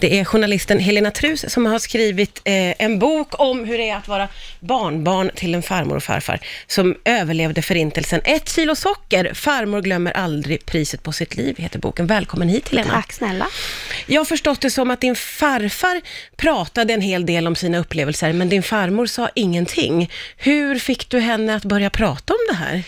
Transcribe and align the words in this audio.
Det 0.00 0.20
är 0.20 0.24
journalisten 0.24 0.78
Helena 0.78 1.10
Trus 1.10 1.52
som 1.52 1.66
har 1.66 1.78
skrivit 1.78 2.40
eh, 2.44 2.84
en 2.84 2.98
bok 2.98 3.40
om 3.40 3.64
hur 3.64 3.78
det 3.78 3.88
är 3.90 3.96
att 3.96 4.08
vara 4.08 4.28
barnbarn 4.60 5.30
till 5.34 5.54
en 5.54 5.62
farmor 5.62 5.96
och 5.96 6.02
farfar 6.02 6.40
som 6.66 6.96
överlevde 7.04 7.62
förintelsen. 7.62 8.20
Ett 8.24 8.48
kilo 8.54 8.74
socker, 8.74 9.34
farmor 9.34 9.82
glömmer 9.82 10.12
aldrig 10.12 10.66
priset 10.66 11.02
på 11.02 11.12
sitt 11.12 11.36
liv, 11.36 11.56
heter 11.58 11.78
boken. 11.78 12.06
Välkommen 12.06 12.48
hit 12.48 12.68
Helena. 12.68 12.90
Tack 12.90 13.12
snälla. 13.12 13.46
Jag 14.06 14.20
har 14.20 14.24
förstått 14.24 14.60
det 14.60 14.70
som 14.70 14.90
att 14.90 15.00
din 15.00 15.16
farfar 15.16 16.00
pratade 16.36 16.92
en 16.92 17.00
hel 17.00 17.26
del 17.26 17.46
om 17.46 17.56
sina 17.56 17.78
upplevelser, 17.78 18.32
men 18.32 18.48
din 18.48 18.62
farmor 18.62 19.06
sa 19.06 19.30
ingenting. 19.34 20.10
Hur 20.36 20.78
fick 20.78 21.08
du 21.08 21.20
henne 21.20 21.54
att 21.54 21.64
börja 21.64 21.90
prata 21.90 22.32
om 22.32 22.40
det 22.48 22.56
här? 22.56 22.82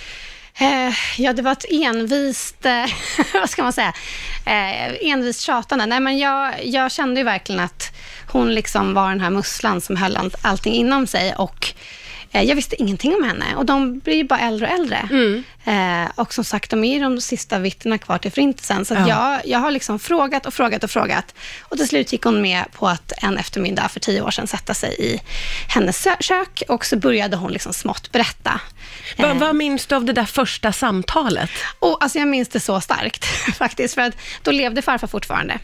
Eh, 0.60 0.94
ja, 1.18 1.32
det 1.32 1.42
var 1.42 1.52
ett 1.52 1.64
envist, 1.70 2.66
eh, 2.66 2.84
vad 3.34 3.50
ska 3.50 3.62
man 3.62 3.72
säga, 3.72 3.92
eh, 4.46 5.10
envist 5.10 5.40
tjatande. 5.40 5.86
Nej, 5.86 6.00
men 6.00 6.18
jag, 6.18 6.66
jag 6.66 6.92
kände 6.92 7.20
ju 7.20 7.24
verkligen 7.24 7.60
att 7.60 7.92
hon 8.28 8.54
liksom 8.54 8.94
var 8.94 9.08
den 9.08 9.20
här 9.20 9.30
musslan 9.30 9.80
som 9.80 9.96
höll 9.96 10.18
allting 10.42 10.74
inom 10.74 11.06
sig 11.06 11.34
och 11.34 11.74
jag 12.30 12.54
visste 12.56 12.82
ingenting 12.82 13.14
om 13.14 13.24
henne 13.24 13.44
och 13.56 13.66
de 13.66 13.98
blir 13.98 14.14
ju 14.16 14.24
bara 14.24 14.40
äldre 14.40 14.66
och 14.66 14.72
äldre. 14.72 15.08
Mm. 15.10 15.44
Eh, 15.64 16.10
och 16.14 16.34
som 16.34 16.44
sagt, 16.44 16.70
de 16.70 16.84
är 16.84 16.94
ju 16.94 17.00
de 17.00 17.20
sista 17.20 17.58
vittnena 17.58 17.98
kvar 17.98 18.18
till 18.18 18.32
förintelsen. 18.32 18.84
Så 18.84 18.94
Ja. 18.94 19.08
jag, 19.08 19.40
jag 19.46 19.58
har 19.58 19.70
liksom 19.70 19.98
frågat 19.98 20.46
och 20.46 20.54
frågat 20.54 20.84
och 20.84 20.90
frågat. 20.90 21.34
Och 21.60 21.76
till 21.76 21.88
slut 21.88 22.12
gick 22.12 22.22
hon 22.24 22.42
med 22.42 22.64
på 22.72 22.88
att 22.88 23.12
en 23.22 23.38
eftermiddag 23.38 23.88
för 23.88 24.00
tio 24.00 24.20
år 24.22 24.30
sedan 24.30 24.46
sätta 24.46 24.74
sig 24.74 24.94
i 24.98 25.20
hennes 25.68 26.06
kök 26.20 26.62
och 26.68 26.84
så 26.86 26.96
började 26.96 27.36
hon 27.36 27.52
liksom 27.52 27.72
smått 27.72 28.12
berätta. 28.12 28.60
Va, 29.18 29.28
Eh, 29.30 29.38
vad 29.38 29.56
minns 29.56 29.86
du 29.86 29.94
av 29.94 30.04
det 30.04 30.12
där 30.12 30.24
första 30.24 30.72
samtalet? 30.72 31.50
och 31.78 32.02
alltså 32.02 32.18
jag 32.18 32.28
minns 32.28 32.48
det 32.48 32.60
så 32.60 32.80
starkt 32.80 33.24
faktiskt, 33.58 33.94
för 33.94 34.02
att 34.02 34.14
då 34.42 34.50
levde 34.50 34.82
farfar 34.82 35.06
fortfarande. 35.06 35.58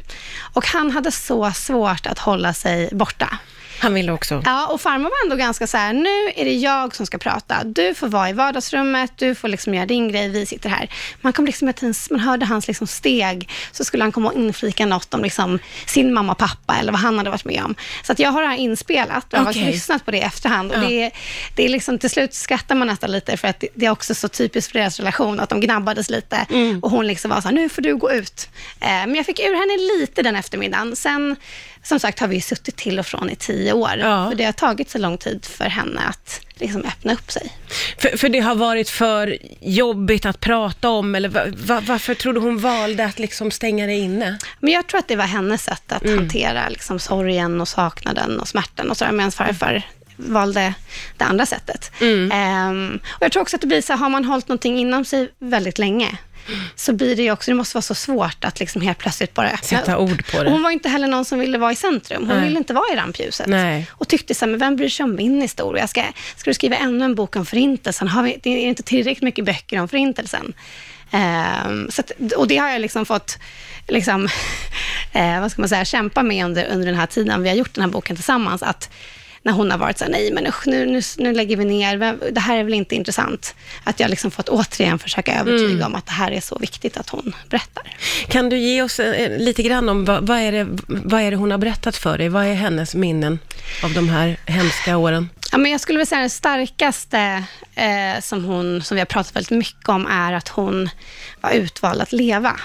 Och 0.53 0.67
han 0.67 0.91
hade 0.91 1.12
så 1.12 1.53
svårt 1.53 2.07
att 2.07 2.19
hålla 2.19 2.55
sig 2.55 2.89
borta. 2.93 3.39
Han 3.78 3.95
ville 3.95 4.12
också. 4.12 4.42
Ja, 4.45 4.66
och 4.66 4.80
farmor 4.80 5.10
var 5.10 5.24
ändå 5.24 5.37
ganska 5.37 5.67
så 5.67 5.77
här, 5.77 5.92
nu 5.92 6.33
är 6.36 6.44
det 6.44 6.53
jag 6.55 6.94
som 6.97 7.06
ska 7.06 7.19
prata. 7.19 7.64
Du 7.64 7.94
får 7.94 8.08
vara 8.08 8.31
i 8.31 8.33
vardagsrummet, 8.33 9.12
du 9.16 9.34
får 9.34 9.48
liksom 9.48 9.75
göra 9.75 9.86
din 9.86 10.08
grej, 10.08 10.28
vi 10.28 10.47
sitter 10.47 10.69
här. 10.69 10.91
Man, 11.20 11.33
kom 11.33 11.47
liksom, 11.47 11.72
man 12.11 12.20
hörde 12.20 12.47
hans 12.47 12.66
liksom 12.69 12.86
steg, 12.86 13.48
så 13.72 13.84
skulle 13.84 14.05
han 14.05 14.12
komma 14.12 14.28
och 14.28 14.34
inflika 14.39 14.86
något 14.86 15.14
om 15.14 15.22
liksom 15.22 15.58
sin 15.86 16.14
mamma 16.14 16.33
och 16.33 16.39
pappa, 16.39 16.77
eller 16.81 16.92
vad 16.92 17.00
han 17.00 17.19
hade 17.19 17.31
varit 17.31 17.44
med 17.44 17.64
om. 17.64 17.75
Så 18.03 18.12
att 18.12 18.19
jag 18.19 18.31
har 18.31 18.42
det 18.42 18.48
här 18.48 18.56
inspelat, 18.56 19.25
och 19.33 19.39
jag 19.39 19.39
har 19.39 19.50
Okej. 19.50 19.62
faktiskt 19.62 19.75
lyssnat 19.75 20.05
på 20.05 20.11
det 20.11 20.16
i 20.16 20.20
efterhand. 20.20 20.70
Och 20.72 20.77
Ja. 20.77 20.88
det, 20.88 21.11
det 21.56 21.64
är 21.64 21.69
liksom, 21.69 21.98
till 21.98 22.11
slut 22.11 22.34
skrattar 22.34 22.75
man 22.75 22.86
nästan 22.88 23.12
lite, 23.12 23.36
för 23.36 23.48
att 23.48 23.61
det, 23.61 23.69
det 23.75 23.86
är 23.86 23.91
också 23.91 24.14
så 24.14 24.28
typiskt 24.28 24.72
för 24.72 24.78
deras 24.78 24.98
relation, 24.98 25.41
att 25.41 25.48
de 25.48 25.61
gnabbades 25.61 26.11
lite. 26.11 26.47
Mm. 26.50 26.81
Och 26.81 26.91
hon 26.91 27.06
liksom 27.06 27.31
var 27.31 27.41
så 27.41 27.48
här, 27.48 27.55
nu 27.55 27.69
får 27.69 27.83
du 27.83 27.97
gå 27.97 28.12
ut. 28.12 28.48
Eh, 28.81 28.88
men 28.88 29.14
jag 29.14 29.27
fick 29.27 29.41
ur 29.41 29.55
henne 29.55 29.98
lite 30.00 30.22
den 30.22 30.36
eftermiddagen. 30.36 30.97
Sen, 30.97 31.36
som 31.85 32.01
sagt, 32.01 32.19
har 32.21 32.29
vi 32.29 32.41
suttit 32.41 32.77
till 32.77 32.99
och 32.99 33.07
från 33.07 33.31
i 33.31 33.37
tio 33.37 33.73
år. 33.73 33.91
Ja. 33.99 34.29
För 34.31 34.37
det 34.37 34.45
har 34.45 34.53
tagit 34.53 34.91
så 34.91 34.99
lång 34.99 35.19
tid 35.19 35.45
för 35.45 35.65
henne 35.65 36.01
att 36.01 36.41
liksom 36.55 36.85
öppna 36.85 37.13
upp 37.13 37.31
sig. 37.33 37.53
För, 37.99 38.17
för 38.17 38.29
det 38.29 38.41
har 38.41 38.55
varit 38.55 38.91
för 38.91 39.39
jobbigt 39.61 40.27
att 40.27 40.41
prata 40.41 40.89
om, 40.91 41.15
eller 41.15 41.29
va, 41.29 41.41
va, 41.67 41.83
varför 41.87 42.15
tror 42.15 42.33
du 42.33 42.41
hon 42.41 42.59
valde 42.59 43.05
att 43.05 43.19
liksom 43.19 43.51
stänga 43.51 43.87
det 43.87 43.95
inne? 43.95 44.39
Men 44.61 44.73
jag 44.73 44.87
tror 44.87 44.99
att 44.99 45.09
det 45.09 45.17
var 45.17 45.25
hennes 45.25 45.62
sätt 45.65 45.93
att 45.93 46.05
Mm. 46.05 46.19
hantera 46.19 46.69
liksom, 46.69 46.99
sorgen 46.99 47.61
och 47.61 47.69
saknaden 47.69 48.41
och 48.41 48.49
smärtan 48.49 48.91
och 48.91 48.97
sådär, 48.97 49.12
medan 49.12 49.33
farfar 49.33 49.83
valde 50.17 50.75
det 51.17 51.25
andra 51.25 51.47
sättet. 51.47 51.93
Mm. 52.01 52.31
Ehm, 52.33 53.01
och 53.07 53.23
jag 53.23 53.33
tror 53.33 53.43
också 53.43 53.57
att 53.57 53.61
det 53.61 53.67
blir 53.67 53.83
så 53.83 53.93
här, 53.93 54.01
har 54.01 54.09
man 54.09 54.25
hållit 54.25 54.48
någonting 54.48 54.79
inom 54.79 55.05
sig 55.05 55.33
väldigt 55.39 55.79
länge, 55.79 56.19
så 56.77 56.93
blir 56.93 57.17
det 57.17 57.23
ju 57.23 57.31
också, 57.33 57.51
det 57.51 57.55
måste 57.55 57.77
vara 57.77 57.83
så 57.83 57.95
svårt 57.95 58.45
att 58.45 58.61
liksom 58.61 58.83
helt 58.83 58.98
plötsligt 58.98 59.34
bara 59.34 59.47
öppna 59.48 59.79
Sätta 59.79 59.95
upp. 59.95 60.01
ord 60.11 60.27
på 60.33 60.39
Och 60.39 60.45
det. 60.45 60.51
hon 60.51 60.62
var 60.62 60.71
inte 60.71 60.89
heller 60.89 61.09
någon 61.09 61.25
som 61.25 61.39
ville 61.39 61.59
vara 61.59 61.73
i 61.73 61.77
centrum. 61.77 62.27
Hon 62.27 62.37
Nej. 62.37 62.45
ville 62.47 62.59
inte 62.59 62.75
vara 62.75 62.93
i 62.93 62.97
rampljuset. 62.97 63.47
Nej. 63.47 63.87
Och 63.91 64.09
tyckte 64.09 64.34
så 64.34 64.45
här, 64.45 64.51
men 64.51 64.61
vem 64.61 64.77
bryr 64.77 64.89
sig 64.89 65.05
om 65.05 65.15
min 65.15 65.41
historia? 65.43 65.87
Ska, 65.87 66.03
ska 66.37 66.51
du 66.51 66.55
skriva 66.55 66.77
ännu 66.77 67.05
en 67.05 67.15
bok 67.15 67.37
om 67.37 67.47
förintelsen? 67.47 68.09
Har 68.09 68.23
vi, 68.23 68.39
det 68.43 68.51
är 68.51 68.69
inte 68.69 68.83
tillräckligt 68.83 69.23
mycket 69.23 69.44
böcker 69.44 69.81
om 69.81 69.88
förintelsen. 69.88 70.53
Ehm, 71.11 71.91
så 71.91 72.00
att, 72.00 72.33
och 72.37 72.49
det 72.49 72.56
har 72.56 72.69
jag 72.69 72.81
liksom 72.81 73.06
fått, 73.06 73.38
liksom, 73.88 74.28
eh, 75.12 75.41
vad 75.41 75.50
ska 75.53 75.62
man 75.62 75.69
säga, 75.69 75.84
kämpa 75.84 76.22
med 76.22 76.44
under, 76.44 76.65
under 76.65 76.87
den 76.87 76.94
här 76.94 77.06
tiden 77.06 77.43
vi 77.43 77.49
har 77.49 77.56
gjort 77.56 77.75
den 77.75 77.84
här 77.84 77.91
boken 77.91 78.17
tillsammans. 78.17 78.62
Att 78.62 78.91
när 79.44 79.53
hon 79.53 79.71
har 79.71 79.78
varit 79.78 79.99
så 79.99 80.05
här, 80.05 80.10
nej 80.12 80.32
men 80.32 80.47
usch, 80.47 80.66
nu, 80.66 80.87
nu, 80.87 81.00
nu 81.19 81.32
lägger 81.32 81.56
vi 81.56 81.65
ner, 81.65 81.97
det 82.31 82.41
här 82.41 82.56
är 82.56 82.65
väl 82.65 82.75
inte 82.75 82.94
intressant. 82.94 83.55
Att 83.84 84.00
jag 84.00 84.10
liksom 84.10 84.31
fått 84.31 84.49
återigen 84.49 84.99
försöka 84.99 85.41
övertyga 85.41 85.65
Mm. 85.75 85.87
om 85.87 85.94
att 85.94 86.06
det 86.06 86.12
här 86.12 86.31
är 86.31 86.41
så 86.41 86.59
viktigt 86.59 86.97
att 86.97 87.09
hon 87.09 87.32
berättar. 87.50 87.97
Kan 88.28 88.49
du 88.49 88.59
ge 88.59 88.82
oss 88.82 89.00
eh, 89.00 89.38
lite 89.38 89.62
grann 89.62 89.88
om 89.88 90.05
vad, 90.05 90.27
vad, 90.27 90.38
är 90.38 90.53
det, 90.53 90.66
vad 90.87 91.21
är 91.21 91.31
det 91.31 91.37
hon 91.37 91.50
har 91.50 91.59
berättat 91.59 91.97
för 91.97 92.19
dig? 92.19 92.28
Vad 92.28 92.47
är 92.47 92.55
hennes 92.55 92.94
minnen 92.94 93.38
av 93.84 93.93
de 93.94 94.09
här 94.09 94.37
hemska 94.47 94.97
åren? 94.97 95.31
Ja, 95.53 95.59
men 95.59 95.71
jag 95.72 95.81
skulle 95.81 95.97
vilja 95.97 96.06
säga 96.06 96.22
det 96.22 96.28
starkaste 96.31 97.44
eh, 97.75 98.21
som, 98.22 98.44
hon, 98.44 98.82
som 98.82 98.94
vi 98.94 99.00
har 99.00 99.06
pratat 99.06 99.37
väldigt 99.37 99.50
mycket 99.59 99.88
om 99.88 100.06
är 100.06 100.32
att 100.32 100.49
hon 100.49 100.88
var 101.41 101.50
utvald 101.50 102.00
att 102.00 102.12
leva. 102.12 102.61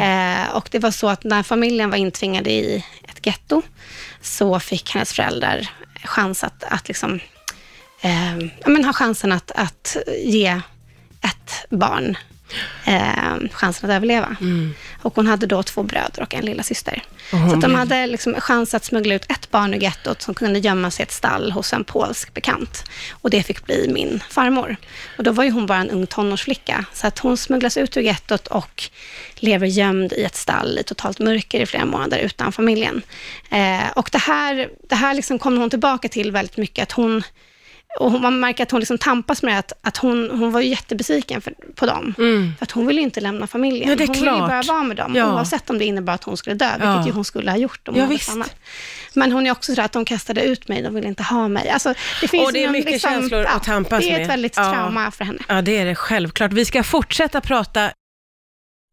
Eh, 0.00 0.54
och 0.56 0.68
det 0.70 0.78
var 0.78 0.90
så 0.90 1.08
att 1.08 1.24
när 1.24 1.42
familjen 1.42 1.90
var 1.90 1.96
intvingade 1.98 2.50
i 2.50 2.84
ett 3.08 3.26
getto 3.26 3.62
så 4.22 4.60
fick 4.60 4.90
hennes 4.94 5.12
föräldrar 5.12 5.68
chans 6.04 6.44
att, 6.44 6.64
att 6.64 6.88
liksom, 6.88 7.20
eh, 8.00 8.38
ja, 8.38 8.68
men 8.68 8.84
ha 8.84 8.92
chansen 8.92 9.32
att, 9.32 9.50
att 9.54 9.96
ge 10.18 10.60
ett 11.20 11.66
barn 11.70 12.16
eh, 12.84 13.50
chansen 13.52 13.90
att 13.90 13.96
överleva. 13.96 14.36
Och 15.02 15.16
hon 15.16 15.26
hade 15.26 15.46
då 15.46 15.62
två 15.62 15.82
bröder 15.82 16.22
och 16.22 16.34
en 16.34 16.44
lilla 16.44 16.62
syster. 16.62 17.02
Hon 17.30 17.50
Så 17.50 17.56
de 17.56 17.74
hade 17.74 18.06
liksom 18.06 18.34
chans 18.34 18.74
att 18.74 18.84
smuggla 18.84 19.14
ut 19.14 19.30
ett 19.30 19.50
barn 19.50 19.74
ur 19.74 19.78
gettot 19.78 20.22
som 20.22 20.34
kunde 20.34 20.58
gömma 20.58 20.90
sig 20.90 21.02
i 21.02 21.04
ett 21.04 21.12
stall 21.12 21.52
hos 21.52 21.72
en 21.72 21.84
polsk 21.84 22.34
bekant. 22.34 22.84
Och 23.10 23.30
det 23.30 23.42
fick 23.42 23.66
bli 23.66 23.90
min 23.92 24.22
farmor. 24.30 24.76
Och 25.18 25.24
då 25.24 25.32
var 25.32 25.44
ju 25.44 25.50
hon 25.50 25.66
bara 25.66 25.78
en 25.78 25.90
ung 25.90 26.06
tonårsflicka. 26.06 26.84
Så 26.92 27.06
att 27.06 27.18
hon 27.18 27.36
smugglas 27.36 27.76
ut 27.76 27.96
ur 27.96 28.00
gettot 28.00 28.46
och 28.46 28.82
lever 29.36 29.66
gömd 29.66 30.12
i 30.12 30.24
ett 30.24 30.36
stall 30.36 30.78
i 30.78 30.82
totalt 30.82 31.18
mörker 31.18 31.60
i 31.60 31.66
flera 31.66 31.84
månader 31.84 32.18
utan 32.18 32.52
familjen. 32.52 33.02
Eh, 33.50 33.90
och 33.96 34.08
det 34.12 34.18
här, 34.18 34.68
det 34.88 34.94
här 34.94 35.14
liksom 35.14 35.38
kommer 35.38 35.60
hon 35.60 35.70
tillbaka 35.70 36.08
till 36.08 36.32
väldigt 36.32 36.56
mycket, 36.56 36.82
att 36.82 36.92
hon 36.92 37.22
och 38.00 38.12
man 38.12 38.40
märker 38.40 38.62
att 38.62 38.70
hon 38.70 38.80
liksom 38.80 38.98
tampas 38.98 39.42
med 39.42 39.58
att, 39.58 39.72
att 39.82 39.96
hon, 39.96 40.30
hon 40.30 40.52
var 40.52 40.60
jättebesviken 40.60 41.40
för, 41.40 41.54
på 41.74 41.86
dem. 41.86 42.14
För 42.58 42.64
att 42.64 42.70
hon 42.70 42.86
ville 42.86 43.00
inte 43.00 43.20
lämna 43.20 43.46
familjen. 43.46 43.82
Mm. 43.82 43.90
Ja, 43.90 43.96
det 43.96 44.04
är 44.04 44.06
hon 44.08 44.14
ville 44.16 44.30
ju 44.30 44.36
klart. 44.36 44.48
bara 44.50 44.62
vara 44.74 44.82
med 44.82 44.96
dem, 44.96 45.14
Ja. 45.16 45.32
oavsett 45.34 45.70
om 45.70 45.78
det 45.78 45.84
innebar 45.84 46.12
att 46.14 46.24
hon 46.24 46.36
skulle 46.36 46.56
dö, 46.56 46.70
vilket 46.70 46.84
Ja. 46.84 47.06
ju 47.06 47.12
hon 47.12 47.24
skulle 47.24 47.50
ha 47.50 47.58
gjort 47.58 47.88
om 47.88 47.94
Ja, 47.96 48.00
hon 48.02 48.08
hade 48.10 48.22
stannat. 48.22 48.54
Men 49.14 49.32
hon 49.32 49.46
är 49.46 49.50
också 49.50 49.72
sådär 49.72 49.84
att 49.84 49.92
de 49.92 50.04
kastade 50.04 50.42
ut 50.42 50.68
mig, 50.68 50.82
de 50.82 50.94
ville 50.94 51.08
inte 51.08 51.22
ha 51.22 51.48
mig. 51.48 51.68
Alltså, 51.70 51.94
det 52.20 52.28
finns 52.28 52.46
Och 52.46 52.52
det 52.52 52.58
är 52.62 52.66
någon 52.66 52.72
mycket 52.72 52.92
liksom, 52.92 53.10
känslor 53.12 53.44
att 53.44 53.64
tampas 53.64 54.00
Det 54.00 54.08
är 54.10 54.12
med. 54.12 54.22
ett 54.22 54.28
väldigt 54.28 54.56
Ja. 54.56 54.72
trauma 54.72 55.10
för 55.10 55.24
henne. 55.24 55.38
Ja, 55.48 55.62
det 55.62 55.78
är 55.78 55.84
det 55.86 55.94
självklart. 55.94 56.52
Vi 56.52 56.64
ska 56.64 56.82
fortsätta 56.82 57.40
prata 57.40 57.90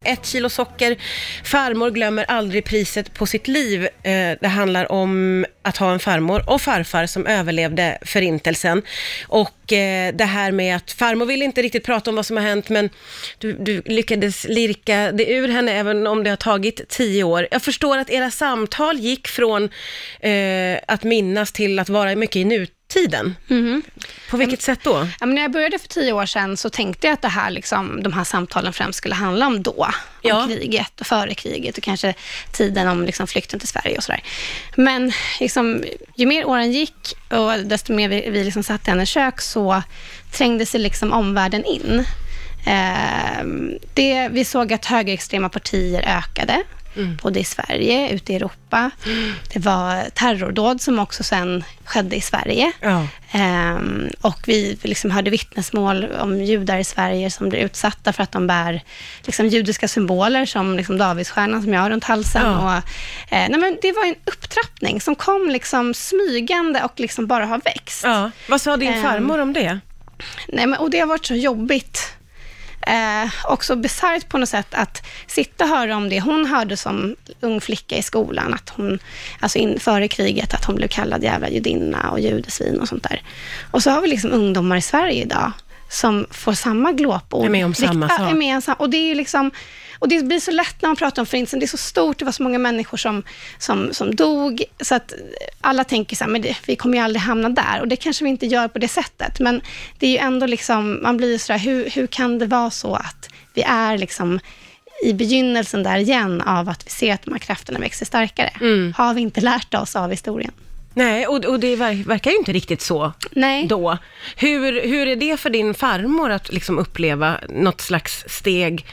ett 0.06 0.26
kilo 0.26 0.48
socker. 0.48 0.96
Farmor 1.44 1.90
glömmer 1.90 2.24
aldrig 2.24 2.64
priset 2.64 3.14
på 3.14 3.26
sitt 3.26 3.48
liv. 3.48 3.84
Eh, 3.84 4.38
det 4.40 4.48
handlar 4.48 4.92
om 4.92 5.44
att 5.62 5.76
ha 5.76 5.92
en 5.92 5.98
farmor 5.98 6.50
och 6.50 6.60
farfar 6.60 7.06
som 7.06 7.26
överlevde 7.26 7.98
förintelsen. 8.02 8.82
Och 9.28 9.72
eh, 9.72 10.14
det 10.14 10.24
här 10.24 10.52
med 10.52 10.76
att 10.76 10.92
farmor 10.92 11.26
vill 11.26 11.42
inte 11.42 11.62
riktigt 11.62 11.84
prata 11.84 12.10
om 12.10 12.16
vad 12.16 12.26
som 12.26 12.36
har 12.36 12.44
hänt, 12.44 12.68
men 12.68 12.90
du, 13.38 13.52
du 13.52 13.82
lyckades 13.84 14.44
lirka 14.48 15.12
det 15.12 15.32
ur 15.32 15.48
henne 15.48 15.72
även 15.72 16.06
om 16.06 16.24
det 16.24 16.30
har 16.30 16.36
tagit 16.36 16.88
tio 16.88 17.24
år. 17.24 17.48
Jag 17.50 17.62
förstår 17.62 17.98
att 17.98 18.10
era 18.10 18.30
samtal 18.30 18.98
gick 18.98 19.28
från 19.28 19.68
eh, 20.20 20.78
att 20.88 21.04
minnas 21.04 21.52
till 21.52 21.78
att 21.78 21.88
vara 21.88 22.16
mycket 22.16 22.36
i 22.36 22.44
nutid 22.44 22.75
nutiden. 22.94 23.36
Mhm. 23.46 23.82
På 24.30 24.36
vilket 24.36 24.62
sätt 24.62 24.78
då? 24.82 25.08
Ja, 25.20 25.26
men 25.26 25.34
när 25.34 25.42
jag 25.42 25.52
började 25.52 25.78
för 25.78 25.88
tio 25.88 26.12
år 26.12 26.26
sedan 26.26 26.56
så 26.56 26.70
tänkte 26.70 27.06
jag 27.06 27.14
att 27.14 27.22
det 27.22 27.28
här, 27.28 27.50
liksom, 27.50 28.02
de 28.02 28.12
här 28.12 28.24
samtalen 28.24 28.72
främst 28.72 28.96
skulle 28.98 29.14
handla 29.14 29.46
om 29.46 29.62
då. 29.62 29.72
Om 29.84 29.92
Ja. 30.22 30.46
kriget 30.46 31.00
och 31.00 31.06
före 31.06 31.34
kriget 31.34 31.76
och 31.78 31.82
kanske 31.84 32.14
tiden 32.52 32.88
om 32.88 33.04
liksom, 33.04 33.26
flykten 33.26 33.58
till 33.58 33.68
Sverige 33.68 33.96
och 33.96 34.02
sådär. 34.02 34.22
Men 34.76 35.12
liksom, 35.40 35.84
ju 36.16 36.26
mer 36.26 36.44
åren 36.46 36.72
gick 36.72 37.14
och 37.30 37.58
desto 37.64 37.92
mer 37.94 38.08
vi, 38.08 38.30
vi 38.30 38.44
liksom 38.44 38.62
satt 38.62 38.88
i 38.88 38.90
hennes 38.90 39.08
kök 39.08 39.40
så 39.40 39.82
trängde 40.32 40.66
sig 40.66 40.80
liksom 40.80 41.12
omvärlden 41.12 41.64
in. 41.64 42.04
Ehm, 42.66 43.78
det, 43.94 44.28
vi 44.28 44.44
såg 44.44 44.72
att 44.72 44.84
högerextrema 44.86 45.48
partier 45.48 46.02
ökade, 46.18 46.62
både 47.22 47.40
i 47.40 47.44
Sverige, 47.44 48.10
ute 48.10 48.32
i 48.32 48.36
Europa. 48.36 48.90
Det 49.52 49.58
var 49.58 50.10
terrordåd 50.14 50.80
som 50.80 50.98
också 50.98 51.22
sen 51.24 51.64
skedde 51.84 52.16
i 52.16 52.20
Sverige. 52.20 52.72
Ja. 52.80 53.06
Ehm, 53.32 54.08
och 54.20 54.38
vi 54.46 54.78
liksom 54.82 55.10
hörde 55.10 55.30
vittnesmål 55.30 56.04
om 56.20 56.42
judar 56.42 56.78
i 56.78 56.84
Sverige 56.84 57.30
som 57.30 57.48
blir 57.48 57.60
utsatta 57.60 58.12
för 58.12 58.22
att 58.22 58.32
de 58.32 58.46
bär 58.46 58.82
liksom, 59.24 59.46
judiska 59.46 59.88
symboler 59.88 60.46
som 60.46 60.76
liksom, 60.76 60.98
Davidsstjärnan 60.98 61.62
som 61.62 61.74
jag 61.74 61.80
har 61.80 61.90
runt 61.90 62.04
halsen. 62.04 62.42
Ja. 62.42 62.58
Och, 62.66 62.72
eh, 63.34 63.48
nej, 63.48 63.58
men 63.60 63.78
det 63.82 63.92
var 63.92 64.04
en 64.04 64.14
upptrappning 64.24 65.00
som 65.00 65.14
kom 65.14 65.48
liksom, 65.50 65.94
smygande 65.94 66.82
och 66.84 67.00
liksom 67.00 67.26
bara 67.26 67.46
har 67.46 67.60
växt. 67.64 68.04
Ja. 68.04 68.30
Vad 68.48 68.60
sa 68.60 68.76
din 68.76 68.92
Ehm. 68.92 69.02
farmor 69.02 69.38
om 69.38 69.52
det? 69.52 69.78
Nej, 70.48 70.66
men, 70.66 70.78
och 70.80 70.90
det 70.90 70.98
har 71.00 71.06
varit 71.06 71.26
så 71.26 71.34
jobbigt 71.34 72.15
eh, 72.86 73.30
också 73.44 73.76
bisarrt 73.76 74.28
på 74.28 74.38
något 74.38 74.48
sätt 74.48 74.74
att 74.74 75.06
sitta 75.26 75.64
och 75.64 75.70
höra 75.70 75.96
om 75.96 76.08
det 76.08 76.20
hon 76.20 76.46
hörde 76.46 76.76
som 76.76 77.16
ung 77.40 77.60
flicka 77.60 77.96
i 77.96 78.02
skolan, 78.02 78.54
att 78.54 78.68
hon, 78.68 78.98
alltså 79.40 79.58
in, 79.58 79.80
före 79.80 80.08
kriget, 80.08 80.54
att 80.54 80.64
hon 80.64 80.76
blev 80.76 80.88
kallad 80.88 81.22
jävla 81.22 81.48
judinna 81.48 82.10
och 82.10 82.20
judesvin 82.20 82.80
och 82.80 82.88
sånt 82.88 83.02
där. 83.02 83.22
Och 83.70 83.82
så 83.82 83.90
har 83.90 84.02
vi 84.02 84.08
liksom 84.08 84.32
ungdomar 84.32 84.76
i 84.76 84.82
Sverige 84.82 85.22
idag 85.22 85.52
som 85.96 86.26
får 86.30 86.52
samma 86.52 86.92
glåpord. 86.92 87.44
Är 87.44 87.50
med 87.50 87.64
om 87.64 87.74
samma 87.74 88.08
sak. 88.08 88.20
Är 88.20 88.34
med 88.34 88.56
om 88.56 88.74
och 88.78 88.90
det 88.90 89.10
är 89.10 89.14
liksom 89.14 89.50
och 89.98 90.08
det 90.08 90.24
blir 90.24 90.40
så 90.40 90.50
lätt 90.50 90.82
när 90.82 90.88
man 90.88 90.96
pratar 90.96 91.22
om 91.22 91.26
Förintelsen. 91.26 91.60
Det 91.60 91.64
är 91.64 91.68
så 91.68 91.76
stort, 91.76 92.18
det 92.18 92.24
var 92.24 92.32
så 92.32 92.42
många 92.42 92.58
människor 92.58 92.98
som, 92.98 93.22
som, 93.58 93.92
som 93.92 94.14
dog, 94.14 94.62
så 94.80 94.94
att 94.94 95.14
alla 95.60 95.84
tänker 95.84 96.16
så 96.16 96.24
här, 96.24 96.30
men 96.30 96.42
det, 96.42 96.56
vi 96.66 96.76
kommer 96.76 96.96
ju 96.96 97.04
aldrig 97.04 97.22
hamna 97.22 97.48
där. 97.48 97.80
Och 97.80 97.88
det 97.88 97.96
kanske 97.96 98.24
vi 98.24 98.30
inte 98.30 98.46
gör 98.46 98.68
på 98.68 98.78
det 98.78 98.88
sättet, 98.88 99.40
men 99.40 99.60
det 99.98 100.06
är 100.06 100.10
ju 100.10 100.18
ändå 100.18 100.46
liksom, 100.46 101.02
man 101.02 101.16
blir 101.16 101.38
så 101.38 101.52
där, 101.52 101.58
hur, 101.58 101.90
hur 101.90 102.06
kan 102.06 102.38
det 102.38 102.46
vara 102.46 102.70
så 102.70 102.94
att 102.94 103.28
vi 103.54 103.62
är 103.62 103.98
liksom 103.98 104.40
i 105.04 105.12
begynnelsen 105.12 105.82
där 105.82 105.98
igen 105.98 106.42
av 106.42 106.68
att 106.68 106.86
vi 106.86 106.90
ser 106.90 107.14
att 107.14 107.22
de 107.22 107.32
här 107.32 107.38
krafterna 107.38 107.78
växer 107.78 108.06
starkare. 108.06 108.50
Mm. 108.60 108.94
Har 108.96 109.14
vi 109.14 109.20
inte 109.20 109.40
lärt 109.40 109.74
oss 109.74 109.96
av 109.96 110.10
historien? 110.10 110.52
Nej, 110.96 111.26
och, 111.26 111.44
och 111.44 111.60
det 111.60 111.76
ver- 111.76 112.04
verkar 112.04 112.30
ju 112.30 112.36
inte 112.36 112.52
riktigt 112.52 112.80
så 112.80 113.12
Nej. 113.30 113.66
då. 113.66 113.98
Hur, 114.36 114.88
hur 114.88 115.06
är 115.06 115.16
det 115.16 115.36
för 115.36 115.50
din 115.50 115.74
farmor 115.74 116.30
att 116.30 116.52
liksom 116.52 116.78
uppleva 116.78 117.40
något 117.48 117.80
slags 117.80 118.24
steg 118.28 118.86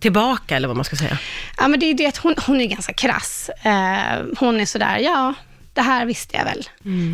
tillbaka, 0.00 0.56
eller 0.56 0.68
vad 0.68 0.76
man 0.76 0.84
ska 0.84 0.96
säga? 0.96 1.18
Ja, 1.58 1.68
men 1.68 1.80
det 1.80 1.86
är 1.86 1.94
det 1.94 2.06
att 2.06 2.16
hon, 2.16 2.34
hon 2.46 2.60
är 2.60 2.66
ganska 2.66 2.92
krass. 2.92 3.50
Eh, 3.62 4.24
hon 4.38 4.60
är 4.60 4.66
sådär, 4.66 4.98
ja, 4.98 5.34
det 5.76 5.82
här 5.82 6.06
visste 6.06 6.36
jag 6.36 6.44
väl. 6.44 6.68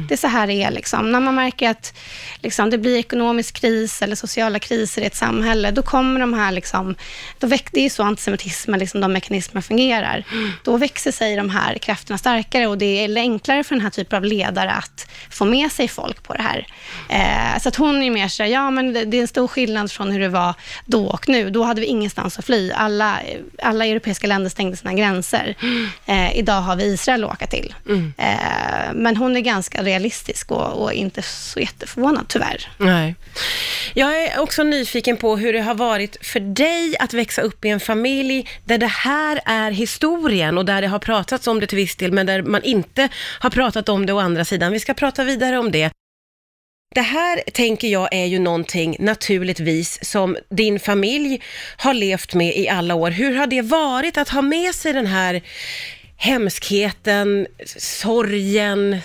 Det 0.08 0.14
är 0.14 0.18
så 0.18 0.26
här 0.26 0.46
det 0.46 0.62
är. 0.62 0.70
Liksom. 0.70 1.12
När 1.12 1.20
man 1.20 1.34
märker 1.34 1.70
att 1.70 1.94
liksom, 2.40 2.70
det 2.70 2.78
blir 2.78 2.98
ekonomisk 2.98 3.60
kris 3.60 4.02
eller 4.02 4.16
sociala 4.16 4.58
kriser 4.58 5.02
i 5.02 5.04
ett 5.04 5.16
samhälle, 5.16 5.70
då 5.70 5.82
kommer 5.82 6.20
de 6.20 6.34
här, 6.34 6.52
liksom, 6.52 6.94
då 7.38 7.46
väck, 7.46 7.68
det 7.72 7.80
är 7.80 7.84
ju 7.84 7.90
så 7.90 8.02
antisemitismen, 8.02 8.80
liksom, 8.80 9.00
de 9.00 9.12
mekanismerna 9.12 9.62
fungerar. 9.62 10.24
Då 10.64 10.76
växer 10.76 11.12
sig 11.12 11.36
de 11.36 11.50
här 11.50 11.78
krafterna 11.78 12.18
starkare 12.18 12.66
och 12.66 12.78
det 12.78 13.04
är 13.04 13.16
enklare 13.16 13.64
för 13.64 13.74
den 13.74 13.82
här 13.82 13.90
typen 13.90 14.16
av 14.16 14.24
ledare 14.24 14.70
att 14.70 15.10
få 15.30 15.44
med 15.44 15.72
sig 15.72 15.88
folk 15.88 16.22
på 16.22 16.34
det 16.34 16.42
här. 16.42 16.66
Eh, 17.08 17.60
så 17.60 17.68
att 17.68 17.76
hon 17.76 18.02
är 18.02 18.10
mer 18.10 18.28
så 18.28 18.42
här, 18.42 18.50
ja 18.50 18.70
men 18.70 18.92
det, 18.92 19.04
det 19.04 19.16
är 19.16 19.20
en 19.20 19.28
stor 19.28 19.48
skillnad 19.48 19.90
från 19.92 20.10
hur 20.10 20.20
det 20.20 20.28
var 20.28 20.54
då 20.86 21.06
och 21.06 21.28
nu. 21.28 21.50
Då 21.50 21.62
hade 21.62 21.80
vi 21.80 21.86
ingenstans 21.86 22.38
att 22.38 22.44
fly. 22.44 22.72
Alla, 22.72 23.18
alla 23.62 23.86
europeiska 23.86 24.26
länder 24.26 24.50
stängde 24.50 24.76
sina 24.76 24.94
gränser. 24.94 25.56
Eh, 26.06 26.36
idag 26.36 26.60
har 26.60 26.76
vi 26.76 26.84
Israel 26.84 27.24
att 27.24 27.30
åka 27.30 27.46
till. 27.46 27.74
Eh, 28.16 28.51
Eh, 28.52 28.94
men 28.94 29.16
hon 29.16 29.36
är 29.36 29.40
ganska 29.40 29.82
realistisk 29.82 30.50
och, 30.50 30.82
och 30.82 30.92
inte 30.92 31.22
så 31.22 31.60
jätteförvånad, 31.60 32.24
tyvärr. 32.28 32.68
Nej. 32.78 33.14
Jag 33.94 34.22
är 34.22 34.40
också 34.40 34.62
nyfiken 34.62 35.16
på 35.16 35.36
hur 35.36 35.52
det 35.52 35.60
har 35.60 35.74
varit 35.74 36.26
för 36.26 36.40
dig 36.40 36.96
att 36.98 37.14
växa 37.14 37.42
upp 37.42 37.64
i 37.64 37.68
en 37.68 37.80
familj 37.80 38.48
där 38.64 38.78
det 38.78 38.86
här 38.86 39.40
är 39.44 39.70
historien 39.70 40.58
och 40.58 40.64
där 40.64 40.82
det 40.82 40.88
har 40.88 40.98
pratats 40.98 41.46
om 41.46 41.60
det 41.60 41.66
till 41.66 41.76
viss 41.76 41.96
del, 41.96 42.12
men 42.12 42.26
där 42.26 42.42
man 42.42 42.62
inte 42.62 43.08
har 43.40 43.50
pratat 43.50 43.88
om 43.88 44.06
det 44.06 44.12
å 44.12 44.18
andra 44.18 44.44
sidan. 44.44 44.72
Vi 44.72 44.80
ska 44.80 44.94
prata 44.94 45.24
vidare 45.24 45.58
om 45.58 45.70
det. 45.70 45.90
Det 46.94 47.00
här 47.00 47.42
tänker 47.52 47.88
jag 47.88 48.08
är 48.12 48.24
ju 48.24 48.38
någonting 48.38 48.96
naturligtvis 48.98 50.04
som 50.04 50.36
din 50.50 50.80
familj 50.80 51.40
har 51.76 51.94
levt 51.94 52.34
med 52.34 52.56
i 52.56 52.68
alla 52.68 52.94
år. 52.94 53.10
Hur 53.10 53.34
har 53.34 53.46
det 53.46 53.62
varit 53.62 54.18
att 54.18 54.28
ha 54.28 54.42
med 54.42 54.74
sig 54.74 54.92
den 54.92 55.06
här 55.06 55.42
hemskheten, 56.16 57.46
sorgen, 57.78 59.00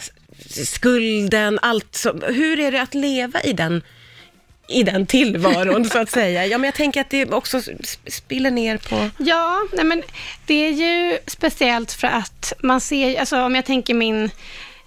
skulden, 0.65 1.59
allt 1.61 1.95
Så, 1.95 2.13
Hur 2.13 2.59
är 2.59 2.71
det 2.71 2.81
att 2.81 2.93
leva 2.93 3.41
i 3.41 3.53
den, 3.53 3.81
i 4.69 4.83
den 4.83 5.05
tillvaron 5.05 5.85
så 5.85 5.99
att 5.99 6.09
säga? 6.09 6.45
Ja, 6.45 6.57
men 6.57 6.65
jag 6.65 6.75
tänker 6.75 7.01
att 7.01 7.09
det 7.09 7.31
också 7.31 7.61
spiller 8.07 8.51
ner 8.51 8.77
på... 8.77 9.09
Ja, 9.17 9.67
nej 9.73 9.85
men 9.85 10.03
det 10.45 10.53
är 10.53 10.71
ju 10.71 11.17
speciellt 11.27 11.91
för 11.91 12.07
att 12.07 12.53
man 12.59 12.81
ser, 12.81 13.19
alltså 13.19 13.41
om 13.41 13.55
jag 13.55 13.65
tänker 13.65 13.93
min 13.93 14.29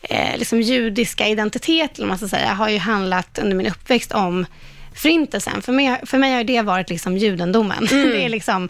eh, 0.03 0.37
liksom 0.37 0.61
judiska 0.61 1.29
identitet, 1.29 1.99
eller 1.99 2.09
man 2.09 2.19
ska 2.19 2.29
säga, 2.29 2.49
har 2.49 2.69
ju 2.69 2.79
handlat 2.79 3.39
under 3.39 3.57
min 3.57 3.67
uppväxt 3.67 4.13
om 4.13 4.47
Förintelsen. 4.95 5.63
För 5.63 5.73
mig, 5.73 6.01
för 6.07 6.19
mig 6.19 6.35
har 6.35 6.45
det 6.45 6.63
varit 6.63 6.91
liksom 6.91 7.17
judendomen. 7.17 7.87
Det 7.91 8.25
är 8.25 8.29
liksom, 8.29 8.69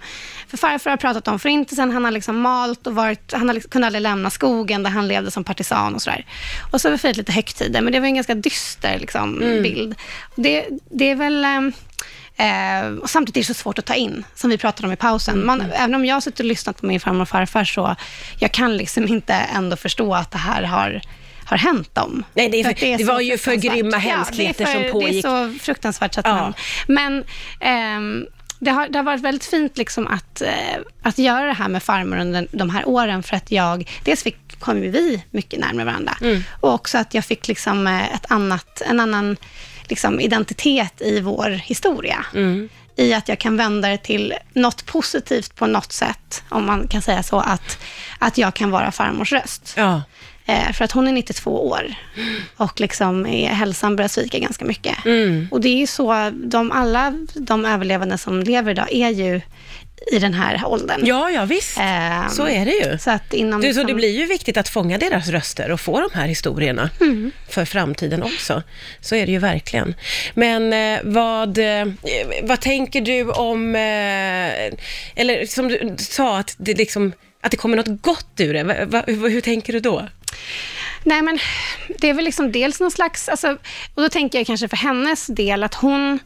för 0.49 0.56
farfar 0.56 0.90
har 0.90 0.96
pratat 0.96 1.28
om 1.28 1.38
Förintelsen, 1.38 1.90
han 1.90 2.05
har 2.05 2.11
liksom 2.11 2.40
malt 2.40 2.87
och 2.87 2.94
varit, 2.94 3.32
han 3.32 3.49
har 3.49 3.55
liksom, 3.55 3.70
kunde 3.70 3.87
aldrig 3.87 4.02
lämna 4.02 4.31
skogen 4.31 4.82
där 4.82 4.90
han 4.90 5.08
levde 5.08 5.31
som 5.31 5.44
partisan 5.44 5.94
och 5.94 6.02
sådär. 6.02 6.26
Och 6.70 6.81
så 6.81 6.88
har 6.88 6.93
vi 6.93 6.99
firat 6.99 7.17
lite 7.17 7.32
högtider, 7.32 7.81
men 7.81 7.93
det 7.93 8.00
var 8.00 8.06
en 8.06 8.14
ganska 8.14 8.34
dyster 8.34 8.99
liksom, 8.99 9.38
bild. 9.38 9.94
Och 10.25 10.43
det, 10.43 10.67
det 10.90 11.11
är 11.11 11.14
väl... 11.14 11.44
ehm, 11.44 11.72
Eh, 12.40 12.93
och 13.02 13.11
samtidigt 13.11 13.37
är 13.37 13.40
det 13.40 13.55
så 13.55 13.62
svårt 13.62 13.78
att 13.78 13.84
ta 13.84 13.94
in, 13.94 14.25
som 14.34 14.50
vi 14.50 14.58
pratade 14.58 14.87
om 14.87 14.93
i 14.93 14.96
pausen. 14.96 15.46
Man, 15.46 15.61
Även 15.61 15.94
om 15.94 16.05
jag 16.05 16.16
har 16.16 16.20
suttit 16.20 16.40
och 16.40 16.46
lyssnat 16.46 16.81
på 16.81 16.87
min 16.87 17.00
farmor 17.00 17.23
och 17.23 17.28
farfar, 17.28 17.64
så 17.64 17.96
jag 18.38 18.52
kan 18.52 18.76
liksom 18.76 19.08
inte 19.08 19.34
ändå 19.34 19.76
förstå 19.76 20.14
att 20.14 20.31
det 20.31 20.38
här 20.38 20.62
har, 20.62 21.00
har 21.50 21.58
hänt 21.58 21.94
dem. 21.94 22.25
Nej, 22.35 22.49
det 22.49 22.61
är 22.61 22.64
För 22.64 22.75
för- 22.75 22.93
att 22.93 22.99
det 22.99 23.05
var 23.05 23.20
ju 23.20 23.38
för 23.38 23.55
grymma 23.55 23.91
Ja, 23.93 23.99
hemskheter 23.99 24.64
det 24.64 24.70
är 24.70 24.75
som 24.75 24.82
för- 24.82 24.91
pågick. 24.93 25.23
Det 25.23 25.29
är 25.29 25.52
så 25.52 25.58
fruktansvärt. 25.64 26.14
Så 26.14 26.20
att 26.20 26.26
Ja. 26.26 26.35
man, 26.35 26.55
men 26.88 27.25
ehm, 27.61 28.26
det, 28.58 28.70
har, 28.70 28.88
det 28.88 28.99
har 28.99 29.05
varit 29.05 29.20
väldigt 29.20 29.44
fint 29.44 29.79
liksom 29.79 30.06
att, 30.06 30.43
eh, 30.43 30.50
att 31.02 31.19
göra 31.19 31.47
det 31.47 31.52
här 31.52 31.69
med 31.69 31.82
farmor 31.82 32.19
under 32.19 32.47
de 32.52 32.70
här 32.70 32.88
åren, 32.88 33.23
för 33.23 33.37
att 33.37 33.50
jag, 33.50 33.91
dels 34.05 34.23
fick, 34.23 34.37
kom 34.61 34.82
ju 34.85 34.91
vi 34.91 35.25
mycket 35.31 35.61
närmare 35.61 35.85
varandra, 35.87 36.17
Mm. 36.20 36.43
och 36.61 36.75
också 36.75 36.99
att 36.99 37.14
jag 37.14 37.25
fick 37.25 37.49
liksom 37.49 37.87
eh, 37.87 38.14
ett 38.14 38.26
annat, 38.31 38.82
en 38.87 39.00
annan 39.00 39.37
liksom, 39.88 40.20
identitet 40.20 41.00
i 41.00 41.20
vår 41.20 41.49
historia. 41.50 42.25
Mm. 42.35 42.69
I 42.97 43.14
att 43.14 43.29
jag 43.29 43.38
kan 43.38 43.56
vända 43.56 43.88
det 43.88 43.99
till 43.99 44.35
något 44.52 44.87
positivt 44.87 45.55
på 45.56 45.67
något 45.67 45.93
sätt, 45.93 46.43
om 46.49 46.67
man 46.67 46.88
kan 46.88 47.02
säga 47.02 47.23
så, 47.23 47.41
att, 47.41 47.79
att 48.19 48.38
jag 48.38 48.55
kan 48.55 48.70
vara 48.70 48.93
farmors 48.93 49.32
röst. 49.32 49.75
Ja. 49.76 50.02
Eh, 50.46 50.72
för 50.72 50.84
att 50.84 50.92
hon 50.92 51.08
är 51.08 51.12
92 51.12 51.69
år 51.69 51.94
och 52.56 52.81
liksom 52.81 53.26
är, 53.26 53.48
hälsan 53.48 53.96
börjar 53.96 54.08
svika 54.08 54.38
ganska 54.38 54.64
mycket. 54.64 55.04
Mm. 55.04 55.48
Och 55.50 55.60
det 55.60 55.69
är 55.69 55.76
ju 55.76 55.87
så, 55.87 56.31
de, 56.34 56.72
alla 56.72 57.14
de 57.34 57.64
överlevande 57.64 58.19
som 58.19 58.40
lever 58.42 58.70
idag 58.70 58.87
är 58.92 59.08
ju 59.08 59.40
i 60.12 60.19
den 60.19 60.34
här 60.34 60.66
åldern. 60.66 61.00
ja, 61.04 61.31
ja 61.31 61.44
visst. 61.44 61.78
Ehm, 61.81 62.28
Så 62.31 62.48
är 62.48 62.64
det 62.64 62.70
ju. 62.72 62.98
Så 62.98 63.10
att 63.10 63.34
inom... 63.34 63.60
Du, 63.60 63.66
så 63.66 63.69
liksom- 63.69 63.87
det 63.87 63.94
blir 63.94 64.19
ju 64.19 64.26
viktigt 64.26 64.56
att 64.56 64.69
fånga 64.69 64.98
deras 64.98 65.28
röster 65.28 65.70
och 65.70 65.81
få 65.81 66.00
de 66.00 66.19
här 66.19 66.26
historierna 66.26 66.90
för 67.48 67.64
framtiden 67.64 68.22
också. 68.22 68.62
Så 69.00 69.14
är 69.14 69.26
det 69.26 69.32
ju 69.32 69.38
verkligen. 69.38 69.94
Men 70.34 70.72
eh, 70.72 71.00
vad, 71.04 71.58
eh, 71.58 71.87
vad 72.42 72.60
tänker 72.60 73.00
du 73.00 73.31
om, 73.31 73.75
eller 73.75 75.46
som 75.46 75.69
du 75.69 75.94
sa, 75.98 76.38
att 76.38 76.54
det, 76.58 76.75
liksom, 76.75 77.12
att 77.40 77.50
det 77.50 77.56
kommer 77.56 77.76
något 77.76 78.02
gott 78.02 78.26
ur 78.38 78.54
det. 78.54 79.12
Hur 79.28 79.40
tänker 79.40 79.72
du 79.72 79.81
då? 79.81 80.08
Nej, 81.04 81.22
men 81.22 81.38
det 81.99 82.09
är 82.11 82.14
väl 82.14 82.25
liksom 82.25 82.52
dels 82.52 82.80
någon 82.80 82.90
slags... 82.90 83.28
Alltså, 83.28 83.50
och 83.94 84.02
då 84.02 84.09
tänker 84.09 84.38
jag 84.38 84.47
kanske 84.47 84.68
för 84.68 84.76
hennes 84.76 85.26
del 85.26 85.62
att 85.62 85.75
hon, 85.75 86.18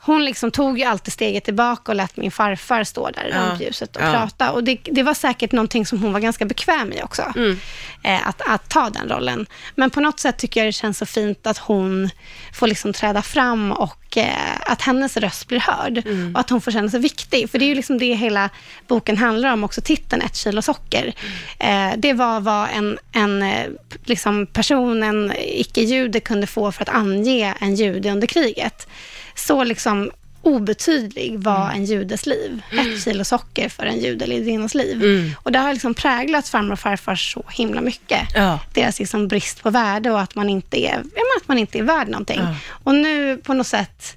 hon 0.00 0.24
liksom 0.24 0.50
tog 0.50 0.78
ju 0.78 0.84
alltid 0.84 1.12
steget 1.12 1.44
tillbaka 1.44 1.92
och 1.92 1.96
lät 1.96 2.16
min 2.16 2.30
farfar 2.30 2.84
stå 2.84 3.10
där 3.10 3.24
i 3.26 3.30
Ja, 3.30 3.36
rampljuset 3.40 3.96
och 3.96 4.02
ja. 4.02 4.10
prata. 4.12 4.52
Och 4.52 4.64
det, 4.64 4.78
det 4.84 5.02
var 5.02 5.14
säkert 5.14 5.52
någonting 5.52 5.86
som 5.86 6.02
hon 6.02 6.12
var 6.12 6.20
ganska 6.20 6.44
bekväm 6.44 6.92
i 6.92 7.02
också, 7.02 7.32
Mm. 7.36 7.58
eh, 8.02 8.28
att, 8.28 8.40
att 8.46 8.68
ta 8.68 8.90
den 8.90 9.08
rollen. 9.08 9.46
Men 9.74 9.90
på 9.90 10.00
något 10.00 10.20
sätt 10.20 10.38
tycker 10.38 10.60
jag 10.60 10.68
det 10.68 10.72
känns 10.72 10.98
så 10.98 11.06
fint 11.06 11.46
att 11.46 11.58
hon 11.58 12.10
får 12.52 12.66
liksom 12.66 12.92
träda 12.92 13.22
fram 13.22 13.72
och 13.72 14.16
eh, 14.16 14.53
att 14.66 14.82
hennes 14.82 15.16
röst 15.16 15.48
blir 15.48 15.60
hörd 15.60 16.02
Mm. 16.06 16.34
och 16.34 16.40
att 16.40 16.50
hon 16.50 16.60
får 16.60 16.72
känna 16.72 16.88
sig 16.90 17.00
viktig. 17.00 17.50
För 17.50 17.58
det 17.58 17.64
är 17.64 17.68
ju 17.68 17.74
liksom 17.74 17.98
det 17.98 18.14
hela 18.14 18.50
boken 18.86 19.16
handlar 19.16 19.52
om, 19.52 19.64
också 19.64 19.80
titeln 19.80 20.22
Ett 20.22 20.36
kilo 20.36 20.62
socker. 20.62 21.14
Eh, 21.58 21.90
det 21.96 22.12
var 22.12 22.40
vad 22.40 22.68
en, 22.76 22.98
en 23.12 23.42
eh, 23.42 23.66
liksom 24.04 24.46
person, 24.46 25.02
en 25.02 25.32
icke-jude 25.38 26.20
kunde 26.20 26.46
få 26.46 26.72
för 26.72 26.82
att 26.82 26.88
ange 26.88 27.54
en 27.60 27.74
jude 27.74 28.10
under 28.10 28.26
kriget. 28.26 28.86
Så 29.34 29.64
liksom 29.64 30.10
obetydlig 30.42 31.38
var 31.38 31.70
en 31.70 31.84
judes 31.84 32.26
liv. 32.26 32.62
Ett 32.72 33.02
kilo 33.04 33.24
socker 33.24 33.68
för 33.68 33.86
en 33.86 33.98
jude 33.98 34.24
eller 34.24 34.36
judinnas 34.36 34.74
liv. 34.74 35.34
Och 35.42 35.52
det 35.52 35.58
har 35.58 35.72
liksom 35.72 35.94
präglat 35.94 36.48
farmor 36.48 36.72
och 36.72 36.78
farfar 36.78 37.14
så 37.14 37.44
himla 37.50 37.80
mycket. 37.80 38.20
Ja. 38.34 38.60
Deras 38.74 38.98
liksom 38.98 39.28
brist 39.28 39.62
på 39.62 39.70
värde 39.70 40.10
och 40.10 40.20
att 40.20 40.34
man 40.34 40.48
inte 40.50 40.80
är, 40.86 40.94
att 41.40 41.48
man 41.48 41.58
inte 41.58 41.78
är 41.78 41.82
värd 41.82 42.08
någonting. 42.08 42.40
Ja. 42.40 42.54
Och 42.70 42.94
nu 42.94 43.36
på 43.36 43.54
något 43.54 43.66
sätt 43.66 44.16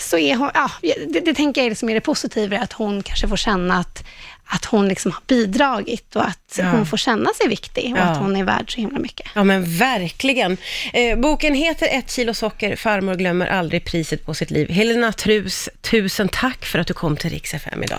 så 0.00 0.18
är 0.18 0.34
hon, 0.36 0.50
ja, 0.54 0.70
det, 1.08 1.20
det 1.20 1.34
tänker 1.34 1.60
jag 1.60 1.66
är 1.66 1.70
liksom 1.70 1.88
är 1.88 1.94
det 1.94 2.00
positiva, 2.00 2.58
att 2.58 2.72
hon 2.72 3.02
kanske 3.02 3.28
får 3.28 3.36
känna 3.36 3.78
att, 3.78 4.04
att 4.46 4.64
hon 4.64 4.88
liksom 4.88 5.12
har 5.12 5.20
bidragit 5.26 6.16
och 6.16 6.24
att 6.28 6.38
Ja. 6.58 6.64
hon 6.70 6.86
får 6.86 6.96
känna 6.96 7.30
sig 7.34 7.48
viktig 7.48 7.92
och 7.92 7.98
Ja. 7.98 8.02
att 8.02 8.18
hon 8.18 8.36
är 8.36 8.44
värd 8.44 8.72
så 8.74 8.80
himla 8.80 8.98
mycket. 8.98 9.26
Ja 9.34 9.44
men 9.44 9.76
verkligen. 9.78 10.56
Eh, 10.92 11.18
boken 11.18 11.54
heter 11.54 11.88
Ett 11.90 12.10
kilo 12.10 12.34
socker, 12.34 12.76
farmor 12.76 13.14
glömmer 13.14 13.46
aldrig 13.46 13.84
priset 13.84 14.26
på 14.26 14.34
sitt 14.34 14.50
liv. 14.50 14.70
Helena 14.70 15.12
Trus, 15.12 15.68
tusen 15.80 16.28
tack 16.28 16.64
för 16.64 16.78
att 16.78 16.86
du 16.86 16.94
kom 16.94 17.16
till 17.16 17.30
Rix 17.30 17.54
FM 17.54 17.82
idag. 17.82 17.90